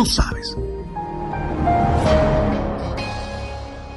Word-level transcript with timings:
Tú 0.00 0.06
sabes. 0.06 0.56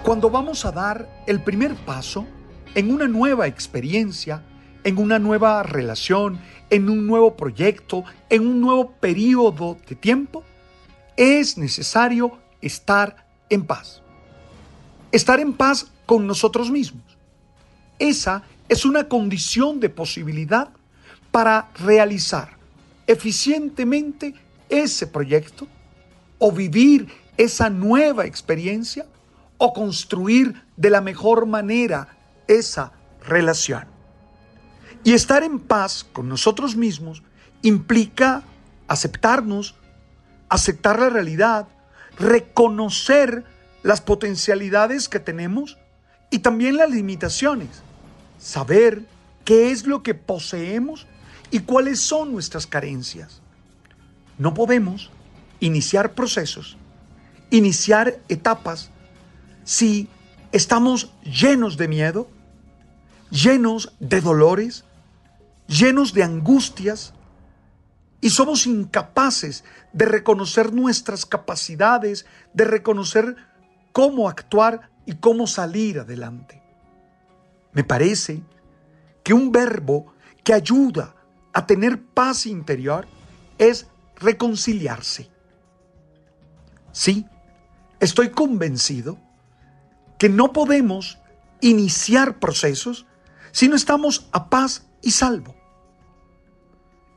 Cuando 0.03 0.29
vamos 0.29 0.65
a 0.65 0.71
dar 0.73 1.23
el 1.27 1.41
primer 1.41 1.75
paso 1.75 2.27
en 2.75 2.91
una 2.91 3.07
nueva 3.07 3.47
experiencia, 3.47 4.43
en 4.83 4.97
una 4.97 5.17
nueva 5.17 5.63
relación, 5.63 6.41
en 6.69 6.89
un 6.89 7.07
nuevo 7.07 7.37
proyecto, 7.37 8.03
en 8.29 8.45
un 8.45 8.59
nuevo 8.59 8.91
periodo 8.99 9.77
de 9.87 9.95
tiempo, 9.95 10.43
es 11.15 11.57
necesario 11.57 12.37
estar 12.59 13.25
en 13.49 13.65
paz. 13.65 14.01
Estar 15.09 15.39
en 15.39 15.53
paz 15.53 15.89
con 16.05 16.27
nosotros 16.27 16.69
mismos. 16.69 17.17
Esa 17.97 18.43
es 18.67 18.83
una 18.83 19.07
condición 19.07 19.79
de 19.79 19.87
posibilidad 19.87 20.67
para 21.31 21.69
realizar 21.75 22.57
eficientemente 23.07 24.33
ese 24.67 25.07
proyecto 25.07 25.65
o 26.45 26.51
vivir 26.51 27.07
esa 27.37 27.69
nueva 27.69 28.25
experiencia 28.25 29.05
o 29.57 29.71
construir 29.71 30.61
de 30.75 30.89
la 30.89 30.99
mejor 30.99 31.45
manera 31.45 32.17
esa 32.49 32.91
relación. 33.25 33.85
Y 35.05 35.13
estar 35.13 35.41
en 35.43 35.57
paz 35.57 36.03
con 36.03 36.27
nosotros 36.27 36.75
mismos 36.75 37.23
implica 37.61 38.43
aceptarnos, 38.89 39.75
aceptar 40.49 40.99
la 40.99 41.09
realidad, 41.09 41.69
reconocer 42.19 43.45
las 43.81 44.01
potencialidades 44.01 45.07
que 45.07 45.21
tenemos 45.21 45.77
y 46.29 46.39
también 46.39 46.75
las 46.75 46.89
limitaciones, 46.89 47.69
saber 48.37 49.05
qué 49.45 49.71
es 49.71 49.87
lo 49.87 50.03
que 50.03 50.13
poseemos 50.13 51.07
y 51.51 51.59
cuáles 51.59 52.01
son 52.01 52.33
nuestras 52.33 52.67
carencias. 52.67 53.39
No 54.37 54.53
podemos 54.53 55.09
iniciar 55.65 56.13
procesos, 56.13 56.77
iniciar 57.49 58.19
etapas, 58.27 58.89
si 59.63 60.09
estamos 60.51 61.13
llenos 61.23 61.77
de 61.77 61.87
miedo, 61.87 62.27
llenos 63.31 63.93
de 64.01 64.19
dolores, 64.19 64.83
llenos 65.67 66.13
de 66.13 66.23
angustias, 66.23 67.13
y 68.19 68.29
somos 68.29 68.67
incapaces 68.67 69.63
de 69.93 70.05
reconocer 70.05 70.73
nuestras 70.73 71.25
capacidades, 71.25 72.25
de 72.53 72.65
reconocer 72.65 73.37
cómo 73.93 74.27
actuar 74.27 74.91
y 75.05 75.15
cómo 75.15 75.47
salir 75.47 75.99
adelante. 75.99 76.61
Me 77.71 77.85
parece 77.85 78.41
que 79.23 79.33
un 79.33 79.51
verbo 79.51 80.13
que 80.43 80.53
ayuda 80.53 81.15
a 81.53 81.65
tener 81.65 82.01
paz 82.01 82.45
interior 82.45 83.07
es 83.57 83.87
reconciliarse. 84.17 85.32
Sí, 86.93 87.25
estoy 87.99 88.29
convencido 88.29 89.17
que 90.19 90.29
no 90.29 90.53
podemos 90.53 91.17
iniciar 91.59 92.39
procesos 92.39 93.05
si 93.51 93.67
no 93.67 93.75
estamos 93.75 94.27
a 94.31 94.49
paz 94.49 94.85
y 95.01 95.11
salvo. 95.11 95.55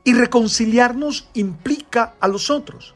Y 0.03 0.13
reconciliarnos 0.13 1.29
implica 1.35 2.15
a 2.19 2.27
los 2.27 2.49
otros. 2.49 2.95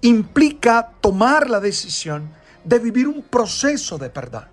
Implica 0.00 0.94
tomar 1.00 1.50
la 1.50 1.60
decisión 1.60 2.30
de 2.64 2.78
vivir 2.78 3.06
un 3.06 3.22
proceso 3.22 3.98
de 3.98 4.08
perdón. 4.08 4.48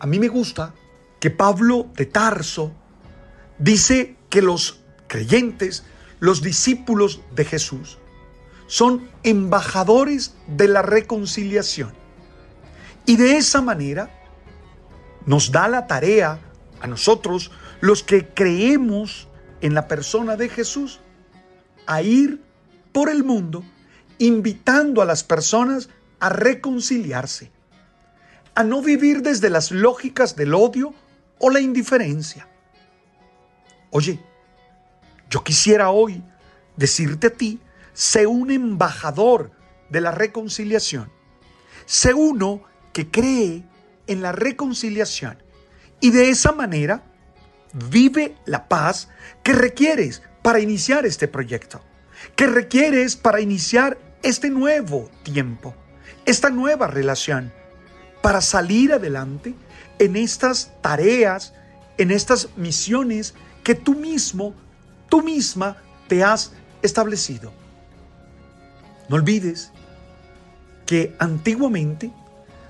A 0.00 0.06
mí 0.06 0.18
me 0.18 0.28
gusta 0.28 0.74
que 1.20 1.30
Pablo 1.30 1.86
de 1.94 2.06
Tarso 2.06 2.72
dice 3.58 4.16
que 4.28 4.42
los 4.42 4.80
creyentes, 5.06 5.84
los 6.18 6.42
discípulos 6.42 7.20
de 7.34 7.44
Jesús, 7.44 7.98
son 8.66 9.08
embajadores 9.22 10.34
de 10.46 10.68
la 10.68 10.82
reconciliación. 10.82 11.92
Y 13.04 13.16
de 13.16 13.36
esa 13.36 13.60
manera 13.62 14.10
nos 15.24 15.52
da 15.52 15.68
la 15.68 15.86
tarea 15.86 16.40
a 16.80 16.86
nosotros, 16.86 17.50
los 17.80 18.02
que 18.02 18.28
creemos 18.28 19.28
en 19.60 19.74
la 19.74 19.88
persona 19.88 20.36
de 20.36 20.48
Jesús, 20.48 21.00
a 21.86 22.02
ir 22.02 22.42
por 22.92 23.08
el 23.08 23.24
mundo 23.24 23.62
invitando 24.18 25.02
a 25.02 25.04
las 25.04 25.22
personas 25.22 25.88
a 26.20 26.28
reconciliarse, 26.30 27.50
a 28.54 28.64
no 28.64 28.82
vivir 28.82 29.22
desde 29.22 29.50
las 29.50 29.70
lógicas 29.70 30.36
del 30.36 30.54
odio 30.54 30.94
o 31.38 31.50
la 31.50 31.60
indiferencia. 31.60 32.48
Oye, 33.90 34.20
yo 35.28 35.44
quisiera 35.44 35.90
hoy 35.90 36.22
decirte 36.76 37.28
a 37.28 37.30
ti, 37.30 37.60
sé 37.96 38.26
un 38.26 38.50
embajador 38.50 39.52
de 39.88 40.02
la 40.02 40.10
reconciliación, 40.10 41.10
sé 41.86 42.12
uno 42.12 42.62
que 42.92 43.10
cree 43.10 43.64
en 44.06 44.20
la 44.20 44.32
reconciliación 44.32 45.42
y 46.02 46.10
de 46.10 46.28
esa 46.28 46.52
manera 46.52 47.04
vive 47.72 48.36
la 48.44 48.68
paz 48.68 49.08
que 49.42 49.54
requieres 49.54 50.22
para 50.42 50.60
iniciar 50.60 51.06
este 51.06 51.26
proyecto, 51.26 51.80
que 52.36 52.46
requieres 52.46 53.16
para 53.16 53.40
iniciar 53.40 53.96
este 54.22 54.50
nuevo 54.50 55.10
tiempo, 55.22 55.74
esta 56.26 56.50
nueva 56.50 56.88
relación, 56.88 57.50
para 58.20 58.42
salir 58.42 58.92
adelante 58.92 59.54
en 59.98 60.16
estas 60.16 60.70
tareas, 60.82 61.54
en 61.96 62.10
estas 62.10 62.50
misiones 62.56 63.32
que 63.64 63.74
tú 63.74 63.94
mismo, 63.94 64.54
tú 65.08 65.22
misma 65.22 65.78
te 66.08 66.22
has 66.22 66.52
establecido. 66.82 67.65
No 69.08 69.16
olvides 69.16 69.72
que 70.84 71.14
antiguamente 71.18 72.12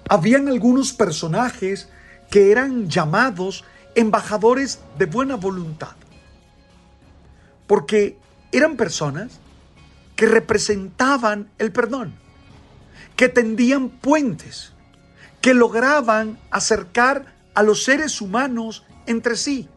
habían 0.09 0.49
algunos 0.49 0.93
personajes 0.93 1.88
que 2.31 2.50
eran 2.50 2.88
llamados 2.88 3.65
embajadores 3.94 4.81
de 4.99 5.06
buena 5.06 5.37
voluntad. 5.37 5.97
Porque 7.67 8.19
eran 8.53 8.77
personas 8.77 9.41
que 10.15 10.27
representaban 10.27 11.50
el 11.59 11.73
perdón, 11.73 12.15
que 13.17 13.29
tendían 13.29 13.89
puentes, 13.89 14.73
que 15.41 15.55
lograban 15.55 16.39
acercar 16.50 17.35
a 17.55 17.62
los 17.62 17.85
seres 17.85 18.21
humanos 18.21 18.85
entre 19.06 19.37
sí 19.37 19.69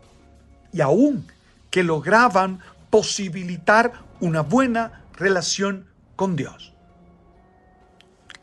y 0.71 0.81
aún 0.81 1.27
que 1.69 1.83
lograban 1.83 2.59
posibilitar 2.89 3.93
una 4.19 4.41
buena 4.41 5.03
relación 5.13 5.88
con 6.19 6.35
Dios. 6.35 6.73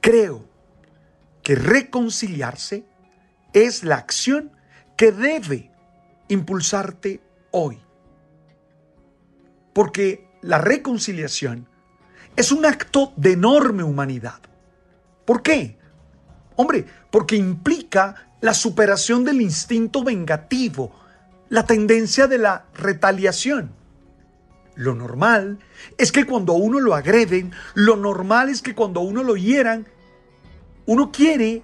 Creo 0.01 0.49
que 1.43 1.55
reconciliarse 1.55 2.87
es 3.53 3.85
la 3.85 3.97
acción 3.97 4.51
que 4.97 5.13
debe 5.13 5.71
impulsarte 6.29 7.21
hoy. 7.51 7.79
Porque 9.75 10.27
la 10.41 10.57
reconciliación 10.57 11.69
es 12.35 12.51
un 12.51 12.65
acto 12.65 13.13
de 13.15 13.33
enorme 13.33 13.83
humanidad. 13.83 14.41
¿Por 15.27 15.43
qué? 15.43 15.77
Hombre, 16.55 16.87
porque 17.11 17.37
implica 17.37 18.31
la 18.41 18.55
superación 18.55 19.23
del 19.23 19.43
instinto 19.43 20.03
vengativo, 20.03 20.99
la 21.51 21.67
tendencia 21.67 22.27
de 22.27 22.39
la 22.39 22.65
retaliación. 22.73 23.76
Lo 24.77 24.95
normal 24.95 25.59
es 25.97 26.13
que 26.13 26.27
cuando 26.27 26.53
a 26.53 26.57
uno 26.57 26.81
lo 26.81 26.95
agreden, 26.95 27.53
lo 27.75 27.97
normal 27.97 28.51
es 28.51 28.61
que 28.61 28.75
cuando 28.75 29.01
a 29.01 29.03
uno 29.03 29.23
lo 29.23 29.37
hieran, 29.37 29.89
uno 30.85 31.11
quiere 31.11 31.63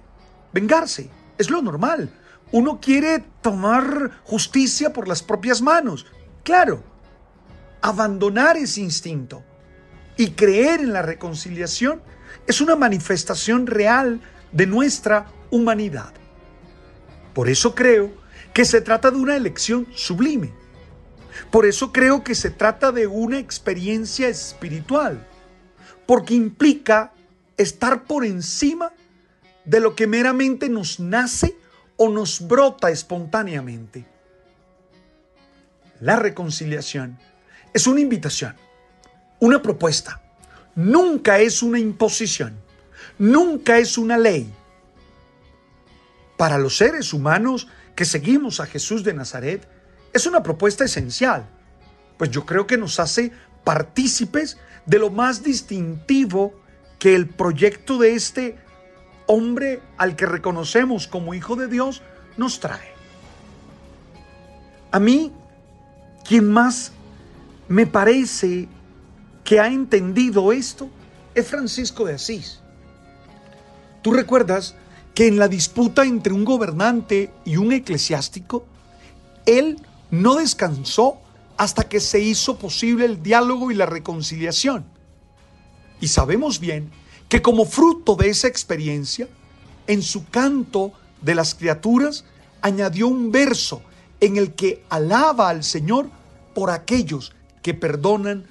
vengarse. 0.51 1.09
Es 1.37 1.49
lo 1.49 1.61
normal. 1.61 2.09
Uno 2.51 2.79
quiere 2.81 3.23
tomar 3.41 4.21
justicia 4.23 4.93
por 4.93 5.07
las 5.07 5.21
propias 5.21 5.61
manos. 5.61 6.07
Claro, 6.43 6.83
abandonar 7.81 8.57
ese 8.57 8.81
instinto 8.81 9.43
y 10.17 10.31
creer 10.31 10.79
en 10.79 10.93
la 10.93 11.01
reconciliación 11.01 12.01
es 12.47 12.61
una 12.61 12.75
manifestación 12.75 13.67
real 13.67 14.21
de 14.51 14.67
nuestra 14.67 15.27
humanidad. 15.51 16.13
Por 17.33 17.49
eso 17.49 17.75
creo 17.75 18.11
que 18.53 18.65
se 18.65 18.81
trata 18.81 19.11
de 19.11 19.17
una 19.17 19.35
elección 19.35 19.87
sublime. 19.93 20.62
Por 21.51 21.65
eso 21.65 21.91
creo 21.91 22.23
que 22.23 22.35
se 22.35 22.49
trata 22.49 22.91
de 22.91 23.07
una 23.07 23.39
experiencia 23.39 24.27
espiritual, 24.27 25.25
porque 26.05 26.33
implica 26.33 27.13
estar 27.57 28.03
por 28.03 28.25
encima 28.25 28.91
de 29.65 29.79
lo 29.79 29.95
que 29.95 30.07
meramente 30.07 30.69
nos 30.69 30.99
nace 30.99 31.55
o 31.97 32.09
nos 32.09 32.47
brota 32.47 32.89
espontáneamente. 32.89 34.05
La 35.99 36.15
reconciliación 36.15 37.17
es 37.73 37.87
una 37.87 38.01
invitación, 38.01 38.55
una 39.39 39.61
propuesta. 39.61 40.21
Nunca 40.75 41.39
es 41.39 41.61
una 41.61 41.79
imposición, 41.79 42.55
nunca 43.19 43.77
es 43.77 43.97
una 43.97 44.17
ley. 44.17 44.51
Para 46.35 46.57
los 46.57 46.77
seres 46.77 47.13
humanos 47.13 47.67
que 47.95 48.05
seguimos 48.05 48.59
a 48.59 48.65
Jesús 48.65 49.03
de 49.03 49.13
Nazaret, 49.13 49.67
es 50.13 50.27
una 50.27 50.43
propuesta 50.43 50.85
esencial, 50.85 51.45
pues 52.17 52.29
yo 52.29 52.45
creo 52.45 52.67
que 52.67 52.77
nos 52.77 52.99
hace 52.99 53.31
partícipes 53.63 54.57
de 54.85 54.99
lo 54.99 55.09
más 55.09 55.43
distintivo 55.43 56.53
que 56.99 57.15
el 57.15 57.27
proyecto 57.27 57.97
de 57.97 58.13
este 58.13 58.57
hombre 59.25 59.81
al 59.97 60.15
que 60.15 60.25
reconocemos 60.25 61.07
como 61.07 61.33
Hijo 61.33 61.55
de 61.55 61.67
Dios 61.67 62.01
nos 62.37 62.59
trae. 62.59 62.93
A 64.91 64.99
mí, 64.99 65.33
quien 66.27 66.51
más 66.51 66.91
me 67.67 67.87
parece 67.87 68.67
que 69.43 69.59
ha 69.59 69.67
entendido 69.67 70.51
esto 70.51 70.89
es 71.33 71.47
Francisco 71.47 72.05
de 72.05 72.13
Asís. 72.13 72.59
Tú 74.01 74.11
recuerdas 74.11 74.75
que 75.15 75.27
en 75.27 75.39
la 75.39 75.47
disputa 75.47 76.05
entre 76.05 76.33
un 76.33 76.45
gobernante 76.45 77.31
y 77.45 77.57
un 77.57 77.71
eclesiástico, 77.71 78.65
él 79.45 79.77
no 80.13 80.35
descansó 80.35 81.17
hasta 81.57 81.89
que 81.89 81.99
se 81.99 82.19
hizo 82.19 82.59
posible 82.59 83.05
el 83.05 83.23
diálogo 83.23 83.71
y 83.71 83.73
la 83.73 83.87
reconciliación. 83.87 84.85
Y 85.99 86.07
sabemos 86.07 86.59
bien 86.59 86.91
que 87.29 87.41
como 87.41 87.65
fruto 87.65 88.15
de 88.15 88.29
esa 88.29 88.47
experiencia, 88.47 89.27
en 89.87 90.03
su 90.03 90.29
canto 90.29 90.93
de 91.23 91.33
las 91.33 91.55
criaturas, 91.55 92.25
añadió 92.61 93.07
un 93.07 93.31
verso 93.31 93.81
en 94.19 94.37
el 94.37 94.53
que 94.53 94.85
alaba 94.87 95.49
al 95.49 95.63
Señor 95.63 96.09
por 96.53 96.69
aquellos 96.69 97.33
que 97.63 97.73
perdonan 97.73 98.45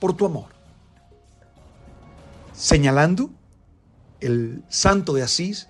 por 0.00 0.14
tu 0.14 0.26
amor. 0.26 0.50
Señalando 2.52 3.30
el 4.20 4.62
santo 4.68 5.14
de 5.14 5.22
Asís 5.22 5.68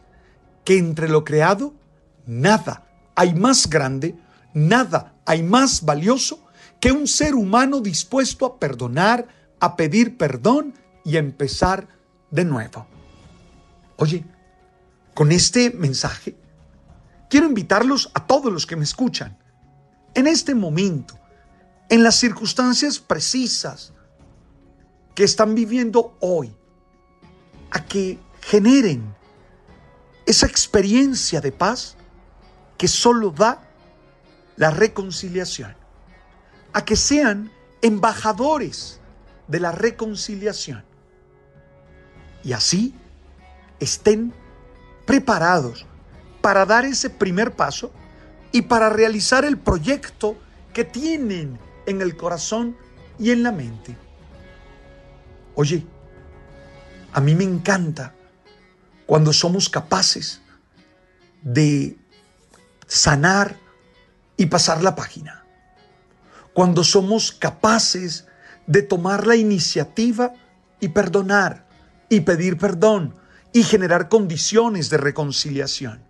que 0.64 0.79
entre 0.79 1.08
lo 1.08 1.25
creado 1.25 1.75
nada 2.26 2.88
hay 3.14 3.35
más 3.35 3.70
grande, 3.70 4.17
nada 4.52 5.14
hay 5.29 5.43
más 5.43 5.83
valioso 5.83 6.43
que 6.81 6.91
un 6.91 7.07
ser 7.07 7.35
humano 7.35 7.81
dispuesto 7.81 8.47
a 8.47 8.59
perdonar, 8.59 9.29
a 9.61 9.77
pedir 9.77 10.17
perdón 10.17 10.73
y 11.05 11.17
a 11.17 11.19
empezar 11.19 11.87
de 12.31 12.47
nuevo. 12.47 12.87
Oye, 13.99 14.25
con 15.13 15.31
este 15.31 15.71
mensaje 15.71 16.35
quiero 17.29 17.47
invitarlos 17.47 18.11
a 18.15 18.27
todos 18.27 18.51
los 18.51 18.65
que 18.65 18.77
me 18.77 18.85
escuchan 18.85 19.37
en 20.15 20.27
este 20.27 20.55
momento 20.55 21.19
en 21.91 22.03
las 22.03 22.17
circunstancias 22.17 22.99
precisas 22.99 23.93
que 25.15 25.25
están 25.25 25.55
viviendo 25.55 26.17
hoy, 26.21 26.57
a 27.71 27.85
que 27.85 28.19
generen 28.41 29.15
esa 30.25 30.47
experiencia 30.47 31.43
de 31.43 31.53
paz 31.53 31.97
que 32.79 32.89
solo 32.89 33.31
da 33.31 33.68
la 34.59 34.71
reconciliación, 34.71 35.75
a 36.73 36.85
que 36.85 36.97
sean 36.97 37.51
embajadores 37.81 39.01
de 39.47 39.61
la 39.61 39.73
reconciliación 39.73 40.85
y 42.43 42.53
así 42.53 42.95
estén 43.79 44.35
preparados 45.07 45.87
para 46.43 46.67
dar 46.67 46.85
ese 46.85 47.09
primer 47.09 47.55
paso 47.55 47.93
y 48.51 48.63
para 48.63 48.91
realizar 48.91 49.45
el 49.45 49.59
proyecto 49.59 50.37
que 50.75 50.85
tienen 50.85 51.59
en 51.87 52.03
el 52.03 52.17
corazón 52.17 52.77
y 53.19 53.31
en 53.31 53.45
la 53.45 53.53
mente. 53.53 53.97
Oye, 55.55 55.87
a 57.13 57.21
mí 57.21 57.35
me 57.35 57.45
encanta 57.45 58.13
cuando 59.07 59.33
somos 59.33 59.69
capaces 59.69 60.43
de 61.43 61.97
sanar 62.87 63.57
y 64.38 64.46
pasar 64.46 64.82
la 64.82 64.94
página. 64.94 65.44
Cuando 66.55 66.82
somos 66.82 67.32
capaces 67.32 68.26
de 68.67 68.81
tomar 68.82 69.26
la 69.26 69.37
iniciativa 69.37 70.32
y 70.81 70.88
perdonar 70.88 71.67
y 72.08 72.20
pedir 72.20 72.56
perdón 72.56 73.14
y 73.52 73.62
generar 73.62 74.08
condiciones 74.08 74.88
de 74.88 74.96
reconciliación. 74.96 76.02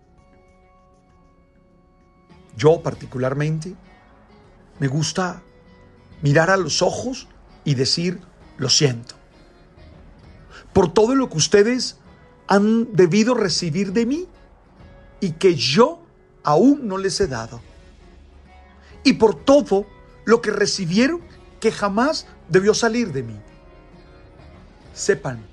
Yo 2.55 2.81
particularmente 2.81 3.75
me 4.79 4.87
gusta 4.87 5.41
mirar 6.21 6.49
a 6.49 6.57
los 6.57 6.81
ojos 6.81 7.27
y 7.63 7.75
decir, 7.75 8.19
lo 8.57 8.69
siento. 8.69 9.15
Por 10.73 10.93
todo 10.93 11.15
lo 11.15 11.29
que 11.29 11.37
ustedes 11.37 11.97
han 12.47 12.93
debido 12.93 13.33
recibir 13.33 13.93
de 13.93 14.05
mí 14.05 14.27
y 15.19 15.31
que 15.31 15.55
yo 15.55 16.03
aún 16.43 16.87
no 16.87 16.97
les 16.97 17.19
he 17.21 17.27
dado. 17.27 17.61
Y 19.03 19.13
por 19.13 19.35
todo 19.35 19.87
lo 20.25 20.41
que 20.41 20.51
recibieron 20.51 21.21
que 21.59 21.71
jamás 21.71 22.27
debió 22.47 22.73
salir 22.73 23.11
de 23.11 23.23
mí. 23.23 23.39
Sepan 24.93 25.45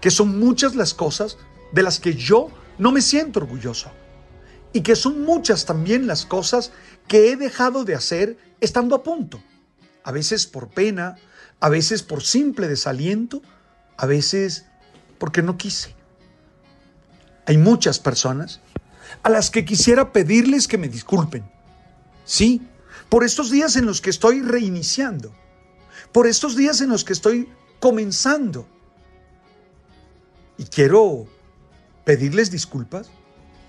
que 0.00 0.10
son 0.10 0.38
muchas 0.38 0.74
las 0.74 0.94
cosas 0.94 1.38
de 1.72 1.82
las 1.82 1.98
que 2.00 2.14
yo 2.14 2.48
no 2.78 2.92
me 2.92 3.00
siento 3.00 3.40
orgulloso. 3.40 3.90
Y 4.72 4.82
que 4.82 4.96
son 4.96 5.22
muchas 5.22 5.64
también 5.64 6.06
las 6.06 6.26
cosas 6.26 6.72
que 7.08 7.30
he 7.30 7.36
dejado 7.36 7.84
de 7.84 7.94
hacer 7.94 8.36
estando 8.60 8.94
a 8.94 9.02
punto 9.02 9.40
a 10.06 10.12
veces 10.12 10.46
por 10.46 10.68
pena, 10.68 11.16
a 11.58 11.68
veces 11.68 12.04
por 12.04 12.22
simple 12.22 12.68
desaliento, 12.68 13.42
a 13.96 14.06
veces 14.06 14.66
porque 15.18 15.42
no 15.42 15.58
quise. 15.58 15.96
Hay 17.44 17.58
muchas 17.58 17.98
personas 17.98 18.60
a 19.24 19.30
las 19.30 19.50
que 19.50 19.64
quisiera 19.64 20.12
pedirles 20.12 20.68
que 20.68 20.78
me 20.78 20.88
disculpen. 20.88 21.50
Sí, 22.24 22.62
por 23.08 23.24
estos 23.24 23.50
días 23.50 23.76
en 23.76 23.86
los 23.86 24.00
que 24.00 24.10
estoy 24.10 24.42
reiniciando, 24.42 25.32
por 26.12 26.26
estos 26.26 26.56
días 26.56 26.80
en 26.80 26.90
los 26.90 27.04
que 27.04 27.12
estoy 27.12 27.48
comenzando. 27.80 28.66
Y 30.58 30.64
quiero 30.64 31.26
pedirles 32.04 32.50
disculpas 32.50 33.10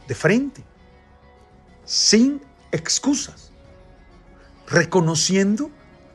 de 0.08 0.16
frente, 0.16 0.64
sin 1.86 2.42
excusas, 2.72 3.52
reconociendo 4.68 5.70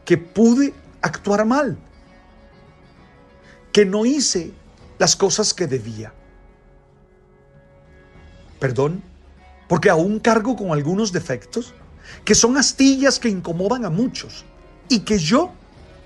que 0.04 0.18
pude 0.18 0.74
actuar 1.00 1.44
mal, 1.44 1.76
que 3.72 3.84
no 3.84 4.04
hice 4.04 4.52
las 4.98 5.16
cosas 5.16 5.52
que 5.54 5.66
debía. 5.66 6.12
Perdón, 8.58 9.02
porque 9.68 9.90
aún 9.90 10.20
cargo 10.20 10.54
con 10.54 10.70
algunos 10.70 11.12
defectos 11.12 11.74
que 12.24 12.34
son 12.34 12.56
astillas 12.56 13.18
que 13.18 13.28
incomodan 13.28 13.84
a 13.84 13.90
muchos 13.90 14.44
y 14.88 15.00
que 15.00 15.18
yo 15.18 15.52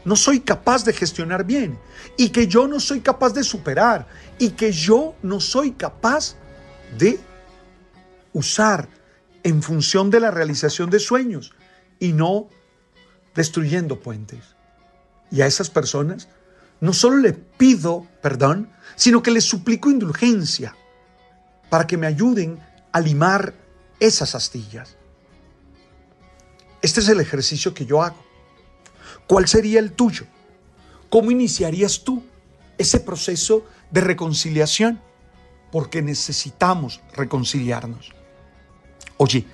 no 0.04 0.16
soy 0.16 0.40
capaz 0.40 0.84
de 0.84 0.92
gestionar 0.92 1.44
bien 1.44 1.78
y 2.16 2.28
que 2.30 2.46
yo 2.46 2.68
no 2.68 2.78
soy 2.80 3.00
capaz 3.00 3.32
de 3.32 3.42
superar 3.42 4.06
y 4.38 4.50
que 4.50 4.72
yo 4.72 5.14
no 5.22 5.40
soy 5.40 5.72
capaz 5.72 6.36
de 6.96 7.18
usar 8.32 8.88
en 9.42 9.62
función 9.62 10.10
de 10.10 10.20
la 10.20 10.30
realización 10.30 10.90
de 10.90 11.00
sueños 11.00 11.52
y 11.98 12.12
no 12.12 12.48
destruyendo 13.34 14.00
puentes. 14.00 14.40
Y 15.30 15.40
a 15.40 15.46
esas 15.46 15.70
personas 15.70 16.28
no 16.80 16.92
solo 16.92 17.16
le 17.18 17.32
pido 17.32 18.06
perdón, 18.22 18.70
sino 18.94 19.22
que 19.22 19.30
les 19.30 19.44
suplico 19.44 19.90
indulgencia 19.90 20.76
para 21.68 21.86
que 21.86 21.96
me 21.96 22.06
ayuden 22.06 22.60
a 22.92 23.00
limar 23.00 23.54
esas 24.00 24.34
astillas. 24.34 24.96
Este 26.86 27.00
es 27.00 27.08
el 27.08 27.18
ejercicio 27.18 27.74
que 27.74 27.84
yo 27.84 28.00
hago. 28.00 28.24
¿Cuál 29.26 29.48
sería 29.48 29.80
el 29.80 29.90
tuyo? 29.90 30.24
¿Cómo 31.10 31.32
iniciarías 31.32 32.04
tú 32.04 32.22
ese 32.78 33.00
proceso 33.00 33.66
de 33.90 34.02
reconciliación? 34.02 35.00
Porque 35.72 36.00
necesitamos 36.00 37.00
reconciliarnos. 37.12 38.12
Oye, 39.16 39.44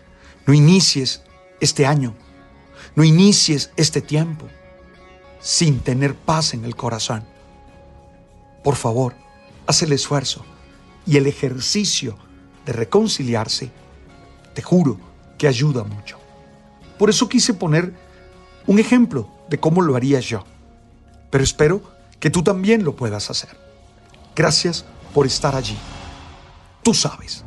no 0.46 0.52
inicies 0.52 1.22
este 1.58 1.86
año, 1.86 2.14
no 2.96 3.02
inicies 3.02 3.70
este 3.78 4.02
tiempo 4.02 4.46
sin 5.40 5.80
tener 5.80 6.14
paz 6.14 6.52
en 6.52 6.66
el 6.66 6.76
corazón. 6.76 7.24
Por 8.62 8.76
favor, 8.76 9.14
haz 9.66 9.80
el 9.80 9.92
esfuerzo 9.92 10.44
y 11.06 11.16
el 11.16 11.26
ejercicio 11.26 12.18
de 12.66 12.74
reconciliarse, 12.74 13.70
te 14.54 14.60
juro 14.60 15.00
que 15.38 15.48
ayuda 15.48 15.82
mucho. 15.82 16.21
Por 17.02 17.10
eso 17.10 17.28
quise 17.28 17.52
poner 17.52 17.92
un 18.64 18.78
ejemplo 18.78 19.28
de 19.48 19.58
cómo 19.58 19.82
lo 19.82 19.96
haría 19.96 20.20
yo, 20.20 20.44
pero 21.30 21.42
espero 21.42 21.82
que 22.20 22.30
tú 22.30 22.44
también 22.44 22.84
lo 22.84 22.94
puedas 22.94 23.28
hacer. 23.28 23.50
Gracias 24.36 24.84
por 25.12 25.26
estar 25.26 25.56
allí. 25.56 25.76
Tú 26.84 26.94
sabes. 26.94 27.44